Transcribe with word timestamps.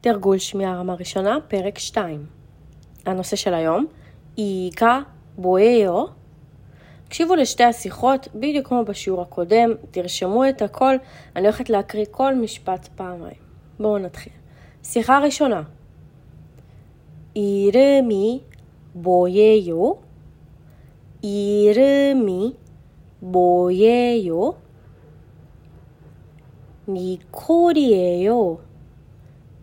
תרגול 0.00 0.38
שמיעה 0.38 0.76
רמה 0.76 0.94
ראשונה, 0.94 1.38
פרק 1.48 1.78
2. 1.78 2.26
הנושא 3.06 3.36
של 3.36 3.54
היום, 3.54 3.86
איכה 4.38 5.00
בואיו. 5.38 6.04
הקשיבו 7.06 7.34
לשתי 7.34 7.64
השיחות, 7.64 8.28
בדיוק 8.34 8.68
כמו 8.68 8.84
בשיעור 8.84 9.22
הקודם, 9.22 9.70
תרשמו 9.90 10.48
את 10.48 10.62
הכל, 10.62 10.94
אני 11.36 11.44
הולכת 11.44 11.70
להקריא 11.70 12.06
כל 12.10 12.34
משפט 12.34 12.88
פעמיים. 12.96 13.42
בואו 13.80 13.98
נתחיל. 13.98 14.32
שיחה 14.82 15.18
ראשונה. 15.18 15.62
이름이 17.34 18.44
뭐예요? 18.94 19.98
이름이 21.22 22.56
뭐예요? 23.20 24.54
니콜이에요. 26.88 28.58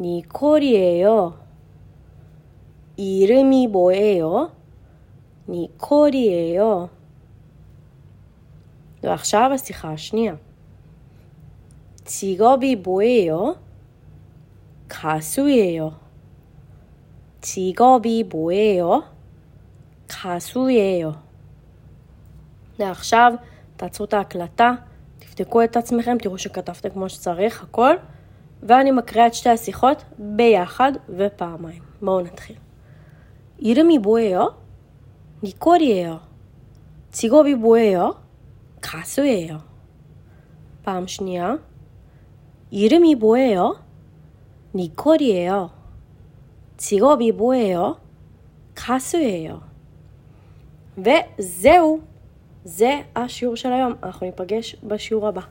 니콜이에요. 0.00 1.38
이름이 2.96 3.66
뭐예요? 3.66 4.52
니콜이에요. 5.48 6.90
ועכשיו 9.02 9.52
השיחה 9.52 9.90
השנייה. 9.90 10.38
직업이 12.04 12.76
뭐예요? 12.76 13.56
가수예요. 14.88 15.98
직업이 17.40 18.24
뭐예요? 18.24 19.04
가수예요. 20.08 21.22
ועכשיו 22.78 23.34
תעצרו 23.76 24.04
את 24.04 24.14
ההקלטה, 24.14 24.72
תבדקו 25.18 25.64
את 25.64 25.76
עצמכם, 25.76 26.16
תראו 26.18 26.38
שכתבתם 26.38 26.90
כמו 26.90 27.08
שצריך, 27.08 27.62
הכל, 27.62 27.96
ואני 28.62 28.90
מקריאה 28.90 29.26
את 29.26 29.34
שתי 29.34 29.48
השיחות 29.48 30.04
ביחד 30.18 30.92
ופעמיים. 31.08 31.82
בואו 32.02 32.20
נתחיל. 32.20 32.56
이름이 33.58 33.98
뭐예요? 33.98 34.56
니콜이에요. 35.42 36.20
직업이 37.12 37.54
뭐예요? 37.54 38.20
가수예요. 38.80 39.62
פעם 40.82 41.06
שנייה. 41.06 41.58
이름이 42.72 43.14
뭐예요? 43.14 43.78
니콜이에요. 44.74 45.70
직업이 46.76 47.30
뭐예요? 47.30 48.00
가수예요. 48.74 49.60
וזהו, 50.98 52.00
זה 52.64 53.02
השיעור 53.16 53.56
של 53.56 53.72
היום. 53.72 53.94
אנחנו 54.02 54.26
ניפגש 54.26 54.76
בשיעור 54.84 55.28
הבא. 55.28 55.42